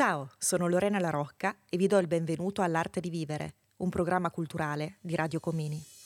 Ciao, 0.00 0.30
sono 0.38 0.66
Lorena 0.66 0.98
La 0.98 1.10
Rocca 1.10 1.54
e 1.68 1.76
vi 1.76 1.86
do 1.86 1.98
il 1.98 2.06
benvenuto 2.06 2.62
all'Arte 2.62 3.00
di 3.00 3.10
Vivere, 3.10 3.56
un 3.80 3.90
programma 3.90 4.30
culturale 4.30 4.96
di 5.02 5.14
Radio 5.14 5.40
Comini. 5.40 5.99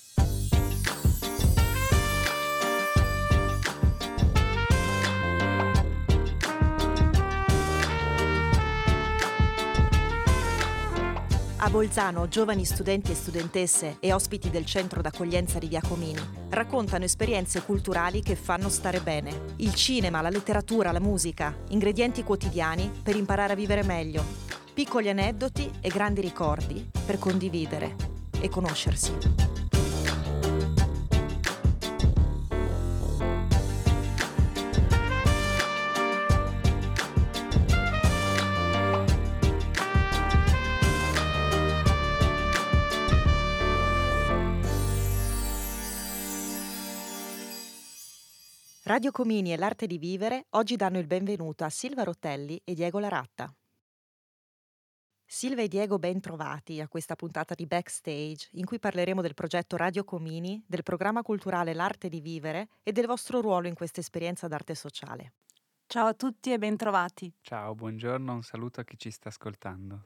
A 11.64 11.70
Bolzano, 11.70 12.28
giovani 12.28 12.66
studenti 12.66 13.12
e 13.12 13.14
studentesse 13.14 13.96
e 13.98 14.12
ospiti 14.12 14.50
del 14.50 14.66
centro 14.66 15.00
d'accoglienza 15.00 15.58
di 15.58 15.66
Via 15.66 15.80
Comini 15.80 16.20
raccontano 16.50 17.04
esperienze 17.04 17.62
culturali 17.62 18.20
che 18.20 18.36
fanno 18.36 18.68
stare 18.68 19.00
bene. 19.00 19.54
Il 19.56 19.72
cinema, 19.72 20.20
la 20.20 20.28
letteratura, 20.28 20.92
la 20.92 21.00
musica, 21.00 21.56
ingredienti 21.70 22.22
quotidiani 22.22 22.90
per 23.02 23.16
imparare 23.16 23.54
a 23.54 23.56
vivere 23.56 23.82
meglio. 23.82 24.22
Piccoli 24.74 25.08
aneddoti 25.08 25.70
e 25.80 25.88
grandi 25.88 26.20
ricordi 26.20 26.86
per 27.06 27.18
condividere 27.18 27.96
e 28.38 28.50
conoscersi. 28.50 29.53
Radio 48.86 49.12
Comini 49.12 49.50
e 49.50 49.56
l'arte 49.56 49.86
di 49.86 49.96
vivere 49.96 50.44
oggi 50.50 50.76
danno 50.76 50.98
il 50.98 51.06
benvenuto 51.06 51.64
a 51.64 51.70
Silva 51.70 52.02
Rottelli 52.02 52.60
e 52.62 52.74
Diego 52.74 52.98
Laratta. 52.98 53.50
Silva 55.24 55.62
e 55.62 55.68
Diego 55.68 55.98
ben 55.98 56.20
trovati 56.20 56.82
a 56.82 56.88
questa 56.88 57.16
puntata 57.16 57.54
di 57.54 57.64
Backstage 57.64 58.50
in 58.52 58.66
cui 58.66 58.78
parleremo 58.78 59.22
del 59.22 59.32
progetto 59.32 59.78
Radio 59.78 60.04
Comini, 60.04 60.62
del 60.66 60.82
programma 60.82 61.22
culturale 61.22 61.72
L'arte 61.72 62.10
di 62.10 62.20
vivere 62.20 62.68
e 62.82 62.92
del 62.92 63.06
vostro 63.06 63.40
ruolo 63.40 63.68
in 63.68 63.74
questa 63.74 64.00
esperienza 64.00 64.48
d'arte 64.48 64.74
sociale. 64.74 65.32
Ciao 65.86 66.08
a 66.08 66.12
tutti 66.12 66.52
e 66.52 66.58
ben 66.58 66.76
trovati. 66.76 67.32
Ciao, 67.40 67.74
buongiorno, 67.74 68.34
un 68.34 68.42
saluto 68.42 68.80
a 68.80 68.84
chi 68.84 68.98
ci 68.98 69.10
sta 69.10 69.30
ascoltando. 69.30 70.02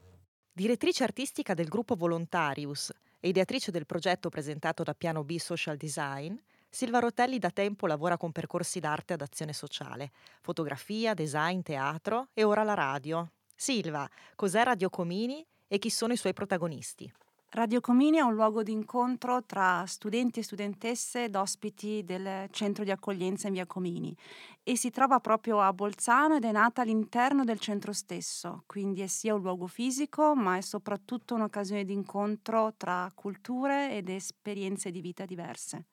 Direttrice 0.53 1.03
artistica 1.03 1.53
del 1.53 1.67
gruppo 1.67 1.95
Volontarius 1.95 2.93
e 3.19 3.27
ideatrice 3.27 3.71
del 3.71 3.85
progetto 3.85 4.29
presentato 4.29 4.83
da 4.83 4.93
Piano 4.93 5.25
B 5.25 5.35
Social 5.35 5.75
Design, 5.75 6.33
Silva 6.71 6.99
Rotelli 6.99 7.39
da 7.39 7.49
tempo 7.49 7.87
lavora 7.87 8.15
con 8.15 8.31
percorsi 8.31 8.79
d'arte 8.79 9.13
ad 9.13 9.21
azione 9.21 9.53
sociale, 9.53 10.11
fotografia, 10.41 11.15
design, 11.15 11.61
teatro 11.61 12.27
e 12.31 12.43
ora 12.43 12.61
la 12.61 12.75
radio. 12.75 13.31
Silva, 13.55 14.07
cos'è 14.35 14.63
Radio 14.63 14.89
Comini 14.89 15.43
e 15.67 15.79
chi 15.79 15.89
sono 15.89 16.13
i 16.13 16.17
suoi 16.17 16.33
protagonisti? 16.33 17.11
Radio 17.53 17.81
Comini 17.81 18.17
è 18.17 18.21
un 18.21 18.35
luogo 18.35 18.61
di 18.61 18.71
incontro 18.71 19.43
tra 19.43 19.83
studenti 19.87 20.39
e 20.39 20.43
studentesse 20.43 21.23
ed 21.23 21.35
ospiti 21.35 22.03
del 22.05 22.47
centro 22.51 22.83
di 22.83 22.91
accoglienza 22.91 23.47
in 23.47 23.53
via 23.53 23.65
Comini 23.65 24.15
e 24.61 24.77
si 24.77 24.91
trova 24.91 25.19
proprio 25.19 25.59
a 25.59 25.73
Bolzano 25.73 26.35
ed 26.35 26.43
è 26.43 26.51
nata 26.51 26.83
all'interno 26.83 27.43
del 27.43 27.59
centro 27.59 27.93
stesso, 27.93 28.61
quindi 28.67 29.01
è 29.01 29.07
sia 29.07 29.33
un 29.33 29.41
luogo 29.41 29.65
fisico 29.65 30.35
ma 30.35 30.57
è 30.57 30.61
soprattutto 30.61 31.33
un'occasione 31.33 31.83
di 31.83 31.93
incontro 31.93 32.75
tra 32.77 33.11
culture 33.15 33.95
ed 33.95 34.09
esperienze 34.09 34.91
di 34.91 35.01
vita 35.01 35.25
diverse. 35.25 35.85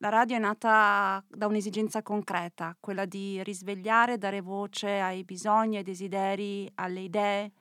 La 0.00 0.10
radio 0.10 0.36
è 0.36 0.38
nata 0.38 1.24
da 1.26 1.46
un'esigenza 1.46 2.02
concreta, 2.02 2.76
quella 2.78 3.06
di 3.06 3.42
risvegliare 3.42 4.18
dare 4.18 4.42
voce 4.42 5.00
ai 5.00 5.24
bisogni, 5.24 5.78
ai 5.78 5.82
desideri, 5.82 6.70
alle 6.74 7.00
idee, 7.00 7.52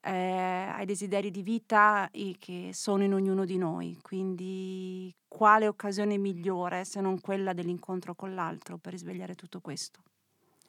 eh, 0.00 0.12
ai 0.12 0.84
desideri 0.84 1.32
di 1.32 1.42
vita 1.42 2.08
che 2.38 2.70
sono 2.72 3.02
in 3.02 3.12
ognuno 3.12 3.44
di 3.44 3.58
noi. 3.58 3.98
Quindi 4.02 5.12
quale 5.26 5.66
occasione 5.66 6.16
migliore 6.16 6.84
se 6.84 7.00
non 7.00 7.20
quella 7.20 7.52
dell'incontro 7.52 8.14
con 8.14 8.36
l'altro 8.36 8.78
per 8.78 8.92
risvegliare 8.92 9.34
tutto 9.34 9.60
questo? 9.60 10.00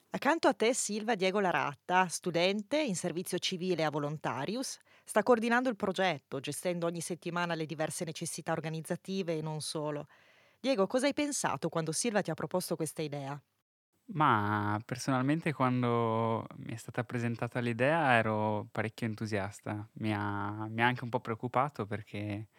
Accanto 0.09 0.47
a 0.47 0.53
te 0.53 0.73
Silva 0.73 1.13
Diego 1.13 1.39
Laratta, 1.39 2.07
studente 2.07 2.81
in 2.81 2.95
servizio 2.95 3.37
civile 3.37 3.83
a 3.83 3.91
Volontarius, 3.91 4.79
sta 5.03 5.21
coordinando 5.21 5.69
il 5.69 5.75
progetto, 5.75 6.39
gestendo 6.39 6.87
ogni 6.87 7.01
settimana 7.01 7.53
le 7.53 7.67
diverse 7.67 8.05
necessità 8.05 8.53
organizzative 8.53 9.37
e 9.37 9.41
non 9.43 9.61
solo. 9.61 10.07
Diego, 10.59 10.85
cosa 10.87 11.05
hai 11.07 11.13
pensato 11.13 11.69
quando 11.69 11.91
Silva 11.93 12.21
ti 12.21 12.29
ha 12.31 12.33
proposto 12.33 12.75
questa 12.75 13.01
idea? 13.01 13.41
Ma 14.07 14.79
personalmente 14.85 15.51
quando 15.51 16.45
mi 16.57 16.73
è 16.73 16.75
stata 16.75 17.03
presentata 17.03 17.59
l'idea 17.59 18.13
ero 18.13 18.67
parecchio 18.71 19.07
entusiasta, 19.07 19.89
mi 19.93 20.13
ha, 20.13 20.67
mi 20.69 20.81
ha 20.83 20.85
anche 20.85 21.03
un 21.03 21.09
po' 21.09 21.21
preoccupato 21.21 21.87
perché 21.87 22.49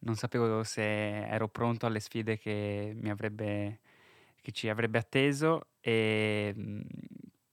non 0.00 0.14
sapevo 0.16 0.62
se 0.62 0.82
ero 1.26 1.48
pronto 1.48 1.86
alle 1.86 2.00
sfide 2.00 2.36
che, 2.38 2.94
avrebbe, 3.06 3.80
che 4.42 4.52
ci 4.52 4.68
avrebbe 4.68 4.98
atteso 4.98 5.70
e 5.80 6.54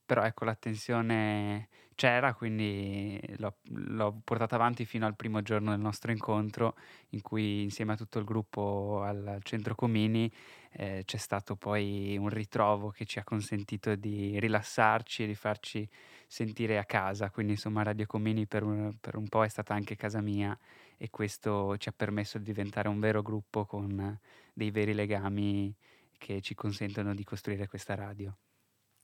però 0.06 0.24
ecco 0.24 0.44
l'attenzione 0.46 1.70
c'era, 1.98 2.36
quindi 2.36 3.20
l'ho, 3.38 3.58
l'ho, 3.64 4.22
portata 4.24 4.54
avanti 4.54 4.86
fino 4.86 5.08
al 5.08 5.16
primo 5.16 5.42
giorno 5.42 5.72
del 5.72 5.80
nostro 5.80 6.12
incontro 6.12 6.76
in 7.10 7.22
cui 7.22 7.64
insieme 7.64 7.94
a 7.94 7.98
tutto 7.98 8.20
il 8.20 8.24
gruppo 8.24 9.02
al 9.04 9.40
centro 9.42 9.74
Comini 9.74 10.32
eh, 10.74 11.02
c'è 11.06 11.18
stato 11.18 11.56
poi 11.56 12.16
un 12.16 12.30
ritrovo 12.30 12.92
che 12.92 13.06
ci 13.06 13.18
ha 13.18 13.24
consentito 13.24 13.96
di 13.96 14.40
rilassarci 14.40 15.24
e 15.24 15.26
di 15.26 15.34
farci 15.34 15.90
sentire 16.28 16.78
a 16.78 16.86
casa, 16.86 17.32
quindi 17.32 17.54
insomma 17.54 17.82
Radio 17.82 18.06
Comini 18.06 18.46
per 18.46 18.62
un, 18.62 18.96
per 19.02 19.16
un 19.16 19.28
po' 19.28 19.44
è 19.44 19.50
stata 19.50 19.74
anche 19.74 19.96
casa 19.96 20.22
mia 20.22 20.56
e 20.98 21.10
questo 21.10 21.78
ci 21.78 21.90
ha 21.90 21.94
permesso 21.96 22.38
di 22.38 22.44
diventare 22.44 22.90
un 22.90 23.00
vero 23.00 23.24
gruppo 23.24 23.66
con 23.66 24.20
dei 24.54 24.70
veri 24.70 24.94
legami 24.94 25.76
che 26.16 26.42
ci 26.42 26.54
consentono 26.54 27.16
di 27.16 27.24
costruire 27.24 27.68
questa 27.68 27.96
radio. 27.96 28.38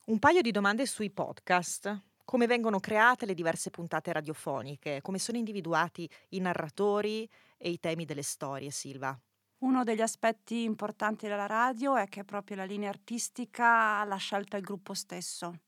Un 0.06 0.20
paio 0.20 0.42
di 0.42 0.52
domande 0.52 0.86
sui 0.86 1.10
podcast. 1.10 2.12
Come 2.34 2.48
vengono 2.48 2.80
create 2.80 3.28
le 3.28 3.36
diverse 3.36 3.70
puntate 3.70 4.12
radiofoniche? 4.12 5.02
Come 5.04 5.20
sono 5.20 5.38
individuati 5.38 6.10
i 6.30 6.40
narratori 6.40 7.30
e 7.60 7.70
i 7.70 7.80
temi 7.80 8.06
delle 8.06 8.24
storie, 8.24 8.72
Silva? 8.72 9.16
Uno 9.60 9.84
degli 9.84 10.02
aspetti 10.02 10.64
importanti 10.64 11.28
della 11.28 11.46
radio 11.46 11.96
è 11.96 12.08
che 12.08 12.24
proprio 12.24 12.58
la 12.58 12.64
linea 12.66 12.90
artistica 12.90 14.04
l'ha 14.04 14.16
scelta 14.16 14.58
il 14.58 14.64
gruppo 14.64 14.96
stesso. 14.96 15.60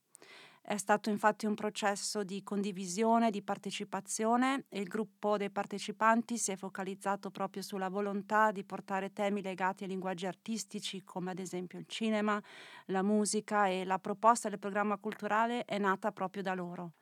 È 0.68 0.78
stato 0.78 1.12
infatti 1.12 1.46
un 1.46 1.54
processo 1.54 2.24
di 2.24 2.42
condivisione, 2.42 3.30
di 3.30 3.44
partecipazione 3.44 4.66
e 4.68 4.80
il 4.80 4.88
gruppo 4.88 5.38
dei 5.38 5.52
partecipanti 5.52 6.40
si 6.40 6.52
è 6.52 6.56
focalizzato 6.56 7.30
proprio 7.30 7.62
sulla 7.62 7.88
volontà 7.88 8.52
di 8.52 8.64
portare 8.64 9.14
temi 9.14 9.44
legati 9.44 9.84
ai 9.84 9.90
linguaggi 9.90 10.26
artistici 10.26 11.04
come 11.04 11.30
ad 11.30 11.38
esempio 11.38 11.78
il 11.78 11.86
cinema, 11.88 12.42
la 12.88 13.04
musica 13.04 13.68
e 13.68 13.86
la 13.86 14.00
proposta 14.00 14.50
del 14.50 14.58
programma 14.58 14.98
culturale 14.98 15.66
è 15.66 15.78
nata 15.78 16.12
proprio 16.12 16.42
da 16.42 16.56
loro. 16.56 16.94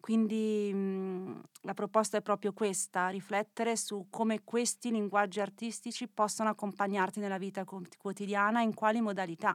Quindi 0.00 0.72
mh, 0.72 1.40
la 1.64 1.74
proposta 1.74 2.16
è 2.16 2.22
proprio 2.22 2.54
questa, 2.54 3.08
riflettere 3.10 3.76
su 3.76 4.06
come 4.08 4.42
questi 4.42 4.90
linguaggi 4.90 5.38
artistici 5.40 6.08
possono 6.08 6.48
accompagnarti 6.48 7.20
nella 7.20 7.36
vita 7.36 7.64
quotidiana, 7.64 8.62
in 8.62 8.72
quali 8.72 9.02
modalità 9.02 9.54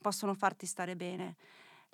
possono 0.00 0.34
farti 0.34 0.66
stare 0.66 0.96
bene 0.96 1.36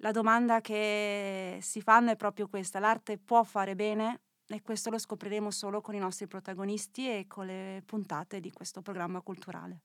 la 0.02 0.10
domanda 0.10 0.60
che 0.60 1.58
si 1.62 1.80
fanno 1.80 2.10
è 2.10 2.16
proprio 2.16 2.48
questa, 2.48 2.80
l'arte 2.80 3.18
può 3.18 3.44
fare 3.44 3.76
bene? 3.76 4.22
E 4.48 4.60
questo 4.60 4.90
lo 4.90 4.98
scopriremo 4.98 5.50
solo 5.52 5.80
con 5.80 5.94
i 5.94 6.00
nostri 6.00 6.26
protagonisti 6.26 7.08
e 7.08 7.26
con 7.28 7.46
le 7.46 7.82
puntate 7.86 8.41
di 8.41 8.50
questo 8.50 8.82
programma 8.82 9.20
culturale. 9.20 9.82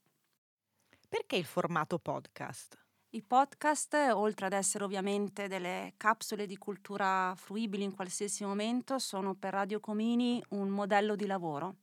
Perché 1.07 1.35
il 1.35 1.45
formato 1.45 1.99
podcast? 1.99 2.83
I 3.11 3.21
podcast, 3.21 3.93
oltre 4.11 4.47
ad 4.47 4.53
essere 4.53 4.83
ovviamente 4.83 5.47
delle 5.47 5.93
capsule 5.97 6.47
di 6.47 6.57
cultura 6.57 7.33
fruibili 7.35 7.83
in 7.83 7.93
qualsiasi 7.93 8.43
momento, 8.43 8.97
sono 8.97 9.35
per 9.35 9.53
Radio 9.53 9.79
Comini 9.79 10.43
un 10.49 10.69
modello 10.69 11.15
di 11.15 11.27
lavoro 11.27 11.75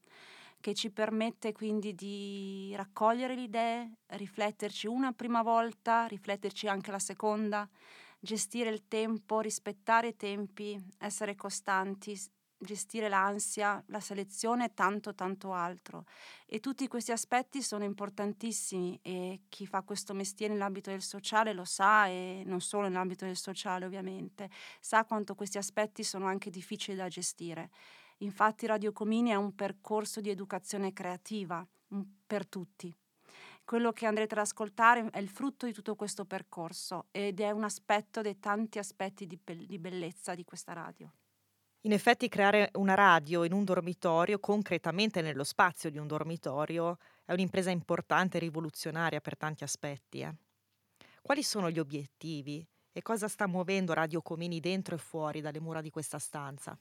che 0.60 0.74
ci 0.74 0.90
permette 0.90 1.52
quindi 1.52 1.94
di 1.94 2.74
raccogliere 2.74 3.34
le 3.34 3.42
idee, 3.42 3.92
rifletterci 4.06 4.86
una 4.86 5.12
prima 5.12 5.42
volta, 5.42 6.06
rifletterci 6.06 6.66
anche 6.66 6.90
la 6.90 6.98
seconda, 6.98 7.68
gestire 8.24 8.70
il 8.70 8.88
tempo, 8.88 9.40
rispettare 9.40 10.08
i 10.08 10.16
tempi, 10.16 10.82
essere 10.98 11.36
costanti, 11.36 12.18
gestire 12.56 13.10
l'ansia, 13.10 13.82
la 13.88 14.00
selezione 14.00 14.64
e 14.64 14.74
tanto 14.74 15.14
tanto 15.14 15.52
altro. 15.52 16.06
E 16.46 16.58
tutti 16.58 16.88
questi 16.88 17.12
aspetti 17.12 17.60
sono 17.60 17.84
importantissimi 17.84 18.98
e 19.02 19.42
chi 19.50 19.66
fa 19.66 19.82
questo 19.82 20.14
mestiere 20.14 20.54
nell'ambito 20.54 20.90
del 20.90 21.02
sociale 21.02 21.52
lo 21.52 21.64
sa 21.64 22.06
e 22.06 22.42
non 22.46 22.62
solo 22.62 22.88
nell'ambito 22.88 23.26
del 23.26 23.36
sociale 23.36 23.84
ovviamente, 23.84 24.48
sa 24.80 25.04
quanto 25.04 25.34
questi 25.34 25.58
aspetti 25.58 26.02
sono 26.02 26.26
anche 26.26 26.48
difficili 26.48 26.96
da 26.96 27.08
gestire. 27.08 27.70
Infatti 28.18 28.64
Radio 28.64 28.92
Comini 28.92 29.30
è 29.30 29.34
un 29.34 29.54
percorso 29.54 30.22
di 30.22 30.30
educazione 30.30 30.94
creativa 30.94 31.66
per 32.26 32.46
tutti. 32.46 32.94
Quello 33.64 33.92
che 33.92 34.04
andrete 34.04 34.34
ad 34.34 34.40
ascoltare 34.40 35.08
è 35.10 35.18
il 35.18 35.28
frutto 35.28 35.64
di 35.64 35.72
tutto 35.72 35.94
questo 35.94 36.26
percorso 36.26 37.06
ed 37.10 37.40
è 37.40 37.50
un 37.50 37.64
aspetto 37.64 38.20
dei 38.20 38.38
tanti 38.38 38.78
aspetti 38.78 39.26
di, 39.26 39.38
be- 39.42 39.64
di 39.66 39.78
bellezza 39.78 40.34
di 40.34 40.44
questa 40.44 40.74
radio. 40.74 41.10
In 41.86 41.92
effetti 41.92 42.28
creare 42.28 42.70
una 42.74 42.94
radio 42.94 43.42
in 43.44 43.52
un 43.52 43.64
dormitorio, 43.64 44.38
concretamente 44.38 45.22
nello 45.22 45.44
spazio 45.44 45.90
di 45.90 45.98
un 45.98 46.06
dormitorio, 46.06 46.98
è 47.24 47.32
un'impresa 47.32 47.70
importante 47.70 48.36
e 48.36 48.40
rivoluzionaria 48.40 49.20
per 49.20 49.36
tanti 49.36 49.64
aspetti. 49.64 50.20
Eh. 50.20 50.34
Quali 51.22 51.42
sono 51.42 51.70
gli 51.70 51.78
obiettivi 51.78 52.66
e 52.92 53.02
cosa 53.02 53.28
sta 53.28 53.46
muovendo 53.46 53.94
Radio 53.94 54.20
Comini 54.20 54.60
dentro 54.60 54.94
e 54.94 54.98
fuori 54.98 55.40
dalle 55.40 55.60
mura 55.60 55.80
di 55.80 55.90
questa 55.90 56.18
stanza? 56.18 56.78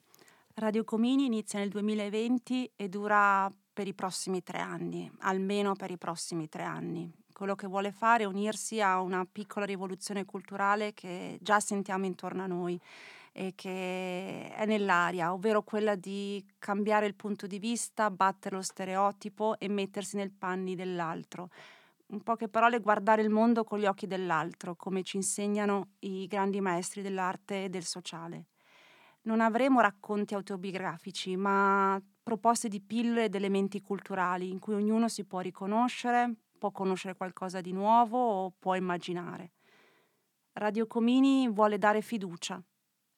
Radio 0.56 0.84
Comini 0.84 1.26
inizia 1.26 1.60
nel 1.60 1.70
2020 1.70 2.72
e 2.76 2.90
dura 2.90 3.52
per 3.74 3.88
i 3.88 3.94
prossimi 3.94 4.44
tre 4.44 4.60
anni, 4.60 5.12
almeno 5.20 5.74
per 5.74 5.90
i 5.92 5.98
prossimi 5.98 6.48
tre 6.48 6.64
anni. 6.64 7.12
Quello 7.34 7.56
che 7.56 7.68
vuole 7.68 7.92
fare 7.92 8.24
è 8.24 8.28
unirsi 8.28 8.80
a 8.80 9.02
una 9.02 9.26
piccola 9.30 9.66
rivoluzione 9.66 10.24
culturale 10.24 10.94
che 10.94 11.40
già 11.42 11.60
sentiamo 11.60 12.06
intorno 12.06 12.44
a 12.44 12.48
noi 12.48 12.80
e 13.32 13.54
che 13.56 14.54
è 14.54 14.66
nell'aria, 14.68 15.34
ovvero 15.34 15.64
quella 15.64 15.96
di 15.96 16.46
cambiare 16.60 17.08
il 17.08 17.16
punto 17.16 17.48
di 17.48 17.58
vista, 17.58 18.12
battere 18.12 18.58
lo 18.58 18.62
stereotipo 18.62 19.58
e 19.58 19.68
mettersi 19.68 20.16
nel 20.16 20.32
panni 20.32 20.76
dell'altro. 20.76 21.50
In 22.08 22.22
poche 22.22 22.48
parole, 22.48 22.80
guardare 22.80 23.24
il 23.24 23.32
mondo 23.32 23.64
con 23.64 23.80
gli 23.80 23.88
occhi 23.88 24.06
dell'altro, 24.06 24.76
come 24.76 25.02
ci 25.02 25.18
insegnano 25.18 25.94
i 26.02 26.28
grandi 26.28 26.62
maestri 26.62 27.02
dell'arte 27.02 27.64
e 27.64 27.70
del 27.70 27.84
sociale. 27.84 28.46
Non 29.24 29.40
avremo 29.40 29.80
racconti 29.80 30.34
autobiografici, 30.34 31.36
ma 31.36 32.02
proposte 32.22 32.68
di 32.68 32.82
pillole 32.82 33.26
ed 33.26 33.36
elementi 33.36 33.82
culturali 33.82 34.50
in 34.50 34.60
cui 34.60 34.74
ognuno 34.74 35.08
si 35.08 35.26
può 35.26 35.40
riconoscere, 35.40 36.34
può 36.58 36.72
conoscere 36.72 37.16
qualcosa 37.16 37.62
di 37.62 37.72
nuovo 37.72 38.18
o 38.18 38.54
può 38.58 38.76
immaginare. 38.76 39.52
Radio 40.54 40.88
Comini 40.88 41.50
vuole 41.50 41.78
dare 41.78 42.02
fiducia 42.02 42.62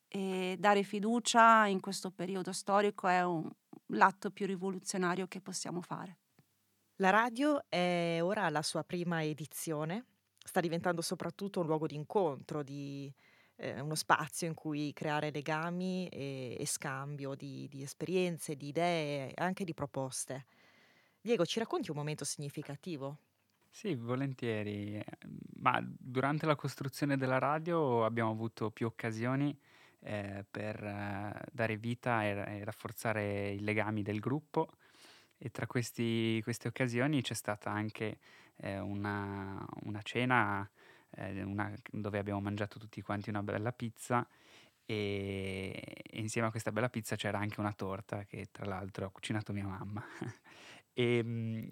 e 0.08 0.56
dare 0.58 0.84
fiducia 0.84 1.66
in 1.68 1.80
questo 1.80 2.12
periodo 2.12 2.54
storico 2.54 3.08
è 3.08 3.24
un, 3.24 3.50
l'atto 3.88 4.32
più 4.32 4.46
rivoluzionario 4.46 5.28
che 5.28 5.42
possiamo 5.42 5.82
fare. 5.82 6.20
La 6.98 7.10
radio 7.10 7.66
è 7.68 8.20
ora 8.22 8.44
alla 8.44 8.62
sua 8.62 8.84
prima 8.84 9.24
edizione, 9.24 10.06
sta 10.38 10.62
diventando 10.62 11.02
soprattutto 11.02 11.60
un 11.60 11.66
luogo 11.66 11.88
di 11.88 11.96
incontro, 11.96 12.64
di, 12.64 13.14
eh, 13.58 13.80
uno 13.80 13.96
spazio 13.96 14.48
in 14.48 14.54
cui 14.54 14.94
creare 14.94 15.32
legami 15.32 16.08
e, 16.08 16.58
e 16.60 16.66
scambio 16.66 17.36
di, 17.36 17.68
di, 17.70 17.82
esperienze, 17.82 18.56
di 18.56 18.68
idee 18.68 19.32
anche 19.36 19.64
di 19.64 19.74
proposte. 19.74 20.46
Diego, 21.22 21.46
ci 21.46 21.60
racconti 21.60 21.90
un 21.90 21.98
momento 21.98 22.26
significativo? 22.26 23.18
Sì, 23.70 23.96
volentieri, 23.96 25.04
ma 25.56 25.84
durante 25.84 26.46
la 26.46 26.56
costruzione 26.56 27.18
della 27.18 27.40
radio 27.40 28.06
abbiamo 28.06 28.32
avuto 28.32 28.72
più 28.72 28.86
occasioni 28.86 29.58
eh, 30.00 30.46
per 30.50 30.82
eh, 30.84 31.42
dare 31.52 31.78
vita 31.78 32.24
e, 32.24 32.60
e, 32.60 32.64
rafforzare 32.64 33.50
i 33.52 33.60
legami 33.60 34.02
del 34.02 34.20
gruppo 34.20 34.70
e 35.38 35.50
tra 35.50 35.68
questi, 35.68 36.40
queste 36.44 36.68
occasioni 36.68 37.22
c'è 37.22 37.34
stata 37.34 37.70
anche 37.72 38.20
eh, 38.58 38.80
una, 38.80 39.66
una, 39.84 40.02
cena 40.04 40.70
eh, 41.16 41.44
una, 41.44 41.74
dove 41.92 42.18
abbiamo 42.18 42.42
mangiato 42.42 42.80
tutti 42.80 43.02
quanti 43.02 43.30
una 43.30 43.44
bella 43.44 43.72
pizza 43.72 44.28
e, 44.86 46.04
e, 46.12 46.20
insieme 46.20 46.48
a 46.48 46.52
questa 46.52 46.72
bella 46.72 46.90
pizza 46.90 47.16
c'era 47.16 47.40
anche 47.40 47.60
una 47.60 47.74
torta 47.74 48.24
che 48.24 48.48
tra 48.52 48.66
l'altro 48.66 49.06
ha 49.06 49.10
cucinato 49.10 49.54
mia 49.54 49.66
mamma. 49.66 50.04
e, 50.94 51.24
mh, 51.24 51.72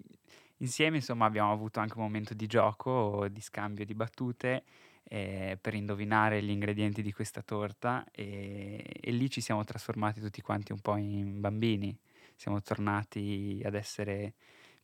insieme 0.58 0.96
insomma 0.96 1.26
abbiamo 1.26 1.52
avuto 1.52 1.80
anche 1.80 1.96
un 1.96 2.02
momento 2.04 2.34
di 2.34 2.46
gioco, 2.46 3.28
di 3.28 3.40
scambio 3.40 3.84
di 3.84 3.94
battute 3.94 4.64
eh, 5.04 5.58
per 5.60 5.74
indovinare 5.74 6.42
gli 6.42 6.50
ingredienti 6.50 7.02
di 7.02 7.12
questa 7.12 7.42
torta 7.42 8.04
e, 8.10 8.82
e, 9.00 9.10
lì 9.10 9.30
ci 9.30 9.40
siamo 9.40 9.62
trasformati 9.64 10.20
tutti 10.20 10.40
quanti 10.40 10.72
un 10.72 10.80
po' 10.80 10.96
in 10.96 11.40
bambini, 11.40 11.96
siamo 12.36 12.60
tornati 12.62 13.60
ad 13.64 13.74
essere 13.74 14.34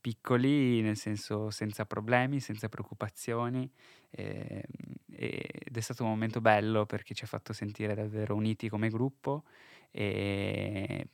piccoli, 0.00 0.80
nel 0.80 0.96
senso 0.96 1.50
senza 1.50 1.84
problemi, 1.84 2.40
senza 2.40 2.68
preoccupazioni 2.68 3.70
eh, 4.10 4.64
ed 5.12 5.76
è 5.76 5.80
stato 5.80 6.02
un 6.02 6.10
momento 6.10 6.40
bello 6.40 6.86
perché 6.86 7.14
ci 7.14 7.24
ha 7.24 7.26
fatto 7.26 7.52
sentire 7.52 7.94
davvero 7.94 8.34
uniti 8.34 8.68
come 8.68 8.88
gruppo 8.88 9.44
e, 9.90 11.08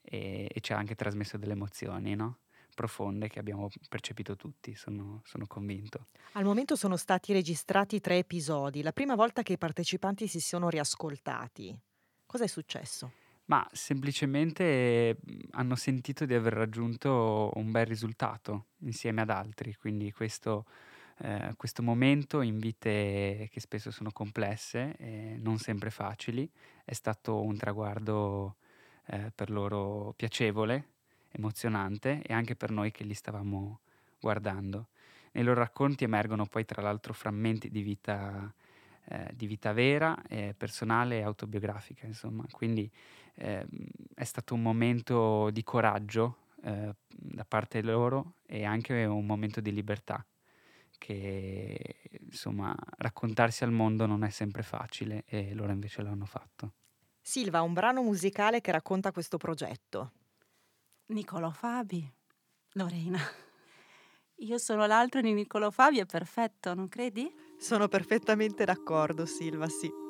e, 0.00 0.50
e 0.52 0.60
ci 0.60 0.72
ha 0.72 0.76
anche 0.76 0.94
trasmesso 0.94 1.36
delle 1.36 1.52
emozioni, 1.52 2.14
no? 2.14 2.38
profonde 2.74 3.28
che 3.28 3.38
abbiamo 3.38 3.70
percepito 3.88 4.34
tutti, 4.36 4.74
sono, 4.74 5.22
sono, 5.24 5.46
convinto. 5.46 6.08
Al 6.32 6.44
momento 6.44 6.74
sono 6.74 6.96
stati 6.96 7.32
registrati 7.32 8.00
tre 8.00 8.18
episodi, 8.18 8.82
la 8.82 8.92
prima 8.92 9.14
volta 9.14 9.42
che 9.42 9.52
i 9.52 9.58
partecipanti 9.58 10.26
si 10.26 10.40
sono 10.40 10.68
riascoltati. 10.68 11.78
Cosa 12.26 12.44
è 12.44 12.48
successo? 12.48 13.12
Ma 13.46 13.66
semplicemente 13.72 15.18
hanno 15.50 15.74
sentito 15.74 16.24
di 16.24 16.32
aver 16.34 16.54
raggiunto 16.54 17.50
un 17.56 17.70
bel 17.70 17.84
risultato 17.84 18.68
insieme 18.78 19.20
ad 19.20 19.28
altri, 19.28 19.74
quindi 19.74 20.10
questo, 20.12 20.64
eh, 21.18 21.52
questo 21.56 21.82
momento 21.82 22.40
in 22.40 22.58
vite 22.58 23.48
che 23.52 23.60
spesso 23.60 23.90
sono 23.90 24.12
complesse 24.12 24.96
e 24.96 25.36
non 25.38 25.58
sempre 25.58 25.90
facili 25.90 26.50
è 26.84 26.94
stato 26.94 27.42
un 27.42 27.56
traguardo 27.56 28.56
eh, 29.06 29.30
per 29.34 29.50
loro 29.50 30.14
piacevole 30.16 30.88
emozionante 31.32 32.22
e 32.22 32.32
anche 32.32 32.56
per 32.56 32.70
noi 32.70 32.90
che 32.92 33.04
li 33.04 33.14
stavamo 33.14 33.80
guardando. 34.20 34.88
Nei 35.32 35.44
loro 35.44 35.60
racconti 35.60 36.04
emergono 36.04 36.46
poi 36.46 36.64
tra 36.64 36.80
l'altro 36.80 37.12
frammenti 37.12 37.68
di 37.68 37.82
vita, 37.82 38.52
eh, 39.06 39.30
di 39.34 39.46
vita 39.46 39.72
vera, 39.72 40.16
eh, 40.28 40.54
personale 40.56 41.18
e 41.18 41.22
autobiografica, 41.22 42.06
insomma. 42.06 42.44
Quindi 42.50 42.90
eh, 43.36 43.66
è 44.14 44.24
stato 44.24 44.54
un 44.54 44.62
momento 44.62 45.50
di 45.50 45.62
coraggio 45.62 46.36
eh, 46.62 46.94
da 47.08 47.44
parte 47.44 47.82
loro 47.82 48.36
e 48.46 48.64
anche 48.64 49.04
un 49.04 49.26
momento 49.26 49.60
di 49.60 49.72
libertà 49.72 50.24
che 50.98 52.10
insomma 52.20 52.74
raccontarsi 52.96 53.64
al 53.64 53.72
mondo 53.72 54.06
non 54.06 54.24
è 54.24 54.30
sempre 54.30 54.62
facile 54.62 55.24
e 55.26 55.52
loro 55.54 55.72
invece 55.72 56.02
l'hanno 56.02 56.24
fatto. 56.24 56.72
Silva, 57.20 57.62
un 57.62 57.72
brano 57.72 58.02
musicale 58.02 58.60
che 58.60 58.70
racconta 58.70 59.12
questo 59.12 59.36
progetto. 59.36 60.12
Niccolò 61.06 61.50
Fabi, 61.50 62.10
Lorena. 62.72 63.18
Io 64.38 64.58
sono 64.58 64.86
l'altro 64.86 65.20
di 65.20 65.32
Niccolò 65.32 65.70
Fabi, 65.70 65.98
è 65.98 66.06
perfetto, 66.06 66.74
non 66.74 66.88
credi? 66.88 67.30
Sono 67.58 67.88
perfettamente 67.88 68.64
d'accordo, 68.64 69.26
Silva, 69.26 69.68
sì. 69.68 70.03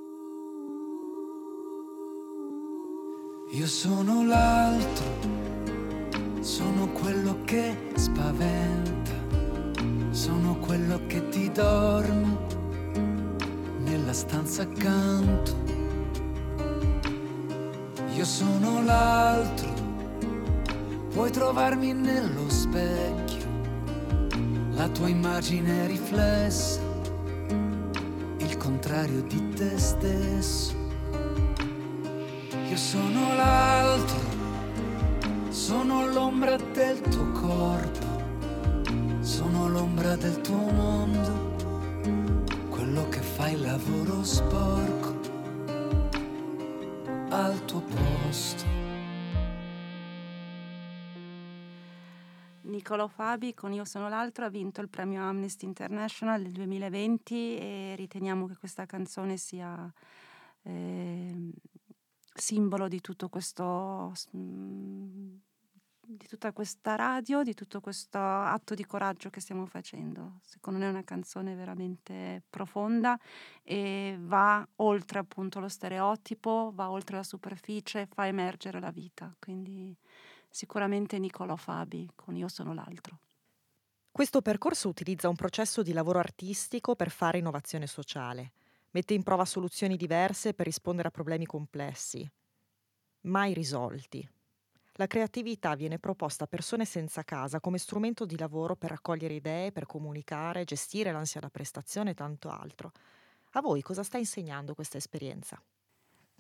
Io 3.55 3.67
sono 3.67 4.25
l'altro, 4.25 5.05
sono 6.41 6.89
quello 6.89 7.39
che 7.45 7.93
spaventa, 7.95 9.13
sono 10.11 10.57
quello 10.59 11.01
che 11.07 11.29
ti 11.29 11.51
dorme 11.53 12.37
nella 13.79 14.13
stanza 14.13 14.63
accanto. 14.63 15.63
Io 18.15 18.25
sono 18.25 18.83
l'altro 18.83 19.75
Puoi 21.15 21.31
trovarmi 21.31 21.93
nello 21.93 22.51
specchio, 22.51 23.47
la 24.73 24.89
tua 24.89 25.09
immagine 25.09 25.87
riflessa, 25.87 26.81
il 28.39 28.57
contrario 28.57 29.23
di 29.23 29.49
te 29.51 29.79
stesso. 29.79 30.84
Io 32.75 32.81
sono 32.81 33.35
l'altro, 33.37 34.19
sono 35.51 36.09
l'ombra 36.09 36.57
del 36.57 37.01
tuo 37.03 37.31
corpo, 37.31 39.23
sono 39.23 39.69
l'ombra 39.69 40.17
del 40.17 40.41
tuo 40.41 40.57
mondo, 40.57 41.55
quello 42.71 43.09
che 43.11 43.21
fa 43.21 43.49
il 43.51 43.61
lavoro 43.61 44.25
sporco 44.25 45.21
al 47.29 47.65
tuo 47.65 47.81
posto. 47.81 48.65
Niccolò 52.63 53.07
Fabi 53.07 53.55
con 53.55 53.73
Io 53.73 53.85
sono 53.85 54.09
l'altro 54.09 54.47
ha 54.47 54.51
vinto 54.51 54.81
il 54.81 54.89
premio 54.89 55.23
Amnesty 55.23 55.65
International 55.65 56.43
del 56.43 56.51
2020 56.51 57.57
e 57.57 57.95
riteniamo 57.95 58.49
che 58.49 58.57
questa 58.57 58.85
canzone 58.85 59.37
sia 59.37 59.89
eh, 60.63 61.53
simbolo 62.35 62.89
di 62.89 63.01
tutto 63.01 63.29
questo 63.29 64.13
mm, 64.37 65.37
di 66.07 66.27
tutta 66.27 66.53
questa 66.53 66.97
radio, 66.97 67.43
di 67.43 67.55
tutto 67.55 67.81
questo 67.81 68.19
atto 68.19 68.75
di 68.75 68.85
coraggio 68.85 69.31
che 69.31 69.41
stiamo 69.41 69.67
facendo. 69.67 70.39
Secondo 70.43 70.79
me 70.79 70.87
è 70.87 70.91
una 70.91 71.05
canzone 71.05 71.55
veramente 71.55 72.43
profonda 72.49 73.19
e 73.63 74.17
va 74.21 74.67
oltre 74.77 75.19
appunto 75.19 75.61
lo 75.61 75.69
stereotipo, 75.69 76.73
va 76.75 76.91
oltre 76.91 77.17
la 77.17 77.23
superficie, 77.23 78.07
fa 78.07 78.27
emergere 78.27 78.81
la 78.81 78.91
vita. 78.91 79.35
Quindi 79.39 79.97
sicuramente 80.49 81.19
Niccolò 81.19 81.57
Fabi 81.57 82.11
con 82.15 82.37
Io 82.37 82.49
sono 82.49 82.75
l'altro. 82.75 83.19
Questo 84.11 84.43
percorso 84.43 84.89
utilizza 84.89 85.29
un 85.29 85.35
processo 85.35 85.83
di 85.83 85.93
lavoro 85.93 86.21
artistico 86.21 86.95
per 86.95 87.11
fare 87.11 87.39
innovazione 87.39 87.89
sociale, 87.89 88.53
mette 88.95 89.15
in 89.15 89.23
prova 89.23 89.45
soluzioni 89.45 89.97
diverse 89.97 90.55
per 90.55 90.67
rispondere 90.67 91.09
a 91.09 91.13
problemi 91.13 91.47
complessi. 91.47 92.29
mai 93.27 93.53
risolti. 93.55 94.27
La 94.95 95.07
creatività 95.07 95.75
viene 95.75 95.99
proposta 95.99 96.45
a 96.45 96.47
persone 96.47 96.85
senza 96.85 97.23
casa 97.25 97.61
come 97.61 97.79
strumento 97.79 98.25
di 98.27 98.39
lavoro 98.39 98.77
per 98.77 98.91
raccogliere 98.91 99.35
idee, 99.35 99.73
per 99.73 99.87
comunicare, 99.87 100.65
gestire 100.65 101.13
l'ansia 101.13 101.41
da 101.41 101.51
prestazione 101.51 102.11
e 102.11 102.15
tanto 102.15 102.49
altro. 102.51 102.93
A 103.53 103.61
voi 103.61 103.83
cosa 103.83 104.03
sta 104.05 104.19
insegnando 104.19 104.75
questa 104.75 104.99
esperienza? 104.99 105.63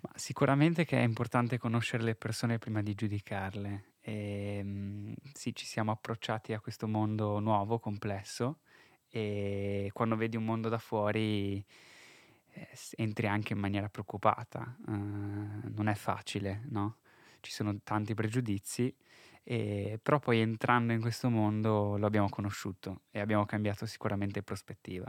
Ma 0.02 0.10
sicuramente 0.16 0.84
che 0.84 0.98
è 0.98 1.02
importante 1.02 1.56
conoscere 1.58 2.02
le 2.02 2.14
persone 2.14 2.58
prima 2.58 2.82
di 2.82 2.94
giudicarle. 2.94 3.94
E, 4.00 4.56
ehm, 4.58 5.14
sì, 5.32 5.54
ci 5.54 5.64
siamo 5.66 5.92
approcciati 5.92 6.52
a 6.52 6.60
questo 6.60 6.86
mondo 6.86 7.38
nuovo, 7.40 7.78
complesso, 7.78 8.60
e 9.08 9.90
quando 9.94 10.16
vedi 10.16 10.36
un 10.36 10.44
mondo 10.44 10.68
da 10.68 10.78
fuori 10.78 11.64
entri 12.96 13.26
anche 13.26 13.52
in 13.52 13.58
maniera 13.58 13.88
preoccupata. 13.88 14.76
Uh, 14.86 14.92
non 14.92 15.88
è 15.88 15.94
facile, 15.94 16.62
no? 16.70 16.98
ci 17.44 17.52
sono 17.52 17.78
tanti 17.84 18.14
pregiudizi, 18.14 18.92
e, 19.44 20.00
però 20.02 20.18
poi 20.18 20.40
entrando 20.40 20.94
in 20.94 21.00
questo 21.00 21.28
mondo 21.28 21.96
lo 21.98 22.06
abbiamo 22.06 22.28
conosciuto 22.30 23.02
e 23.10 23.20
abbiamo 23.20 23.44
cambiato 23.44 23.86
sicuramente 23.86 24.42
prospettiva. 24.42 25.06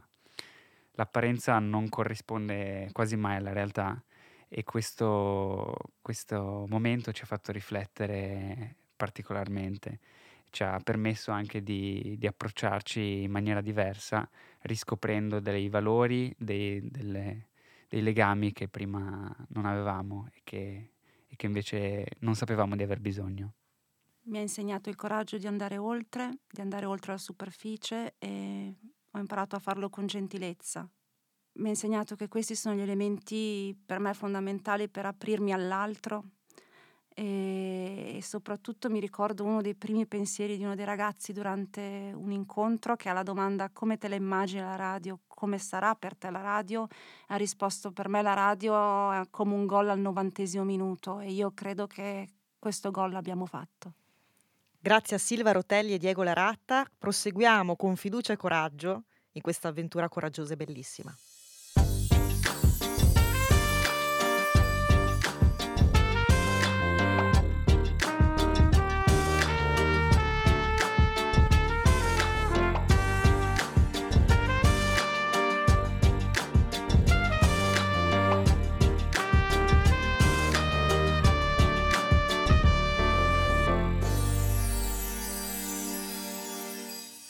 L'apparenza 0.91 1.57
non 1.59 1.89
corrisponde 1.89 2.89
quasi 2.91 3.15
mai 3.15 3.37
alla 3.37 3.53
realtà 3.53 4.01
e 4.47 4.63
questo, 4.63 5.75
questo 6.01 6.65
momento 6.67 7.11
ci 7.11 7.23
ha 7.23 7.25
fatto 7.25 7.51
riflettere 7.51 8.75
particolarmente, 8.95 9.99
ci 10.55 10.63
ha 10.63 10.79
permesso 10.79 11.31
anche 11.31 11.61
di, 11.61 12.15
di 12.17 12.27
approcciarci 12.27 13.23
in 13.23 13.31
maniera 13.31 13.61
diversa, 13.61 14.27
riscoprendo 14.61 15.39
dei 15.39 15.69
valori, 15.69 16.33
dei, 16.37 16.89
delle, 16.89 17.49
dei 17.89 18.01
legami 18.01 18.53
che 18.53 18.67
prima 18.69 19.35
non 19.49 19.65
avevamo 19.65 20.29
e 20.33 20.41
che 20.43 20.89
e 21.27 21.35
che 21.35 21.45
invece 21.45 22.05
non 22.19 22.35
sapevamo 22.35 22.75
di 22.75 22.83
aver 22.83 22.99
bisogno. 22.99 23.53
Mi 24.27 24.37
ha 24.37 24.41
insegnato 24.41 24.89
il 24.89 24.95
coraggio 24.95 25.37
di 25.37 25.45
andare 25.45 25.77
oltre, 25.77 26.39
di 26.49 26.61
andare 26.61 26.85
oltre 26.85 27.11
la 27.11 27.17
superficie 27.17 28.15
e 28.17 28.75
ho 29.11 29.19
imparato 29.19 29.55
a 29.55 29.59
farlo 29.59 29.89
con 29.89 30.07
gentilezza. 30.07 30.89
Mi 31.57 31.67
ha 31.67 31.69
insegnato 31.69 32.15
che 32.15 32.27
questi 32.27 32.55
sono 32.55 32.75
gli 32.75 32.81
elementi 32.81 33.77
per 33.85 33.99
me 33.99 34.13
fondamentali 34.13 34.89
per 34.89 35.05
aprirmi 35.05 35.53
all'altro, 35.53 36.23
e, 37.17 38.19
soprattutto 38.21 38.89
mi 38.89 38.99
ricordo 38.99 39.45
uno 39.45 39.61
dei 39.61 39.73
primi 39.73 40.05
pensieri 40.05 40.57
di 40.57 40.65
uno 40.65 40.75
dei 40.75 40.83
ragazzi 40.83 41.31
durante 41.31 42.11
un 42.13 42.31
incontro 42.31 42.97
che 42.97 43.07
alla 43.07 43.23
domanda 43.23 43.69
come 43.71 43.97
te 43.97 44.09
la 44.09 44.15
immagini 44.15 44.59
la 44.59 44.75
radio, 44.75 45.21
come 45.25 45.57
sarà 45.57 45.95
per 45.95 46.15
te 46.17 46.29
la 46.29 46.41
radio, 46.41 46.85
ha 47.27 47.37
risposto 47.37 47.91
per 47.91 48.09
me 48.09 48.21
la 48.21 48.33
radio 48.33 49.11
è 49.13 49.21
come 49.29 49.53
un 49.53 49.65
gol 49.65 49.89
al 49.89 49.99
novantesimo 49.99 50.65
minuto 50.65 51.21
e 51.21 51.31
io 51.31 51.51
credo 51.53 51.87
che 51.87 52.27
questo 52.59 52.91
gol 52.91 53.11
l'abbiamo 53.11 53.45
fatto. 53.45 53.93
Grazie 54.77 55.15
a 55.15 55.19
Silva 55.19 55.53
Rotelli 55.53 55.93
e 55.93 55.97
Diego 55.97 56.21
Laratta, 56.21 56.85
proseguiamo 56.97 57.77
con 57.77 57.95
fiducia 57.95 58.33
e 58.33 58.37
coraggio 58.37 59.05
in 59.31 59.41
questa 59.41 59.69
avventura 59.69 60.09
coraggiosa 60.09 60.53
e 60.53 60.57
bellissima. 60.57 61.15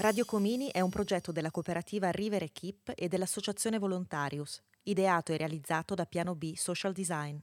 Radio 0.06 0.24
Comini 0.24 0.70
è 0.70 0.82
un 0.82 0.92
progetto 0.92 1.32
della 1.32 1.50
cooperativa 1.50 2.12
River 2.12 2.44
Equip 2.44 2.94
e 2.96 3.08
dell'associazione 3.08 3.80
Volontarius, 3.80 4.62
ideato 4.84 5.32
e 5.32 5.38
realizzato 5.38 5.96
da 5.96 6.06
Piano 6.06 6.36
B 6.36 6.54
Social 6.54 6.94
Design. 6.94 7.38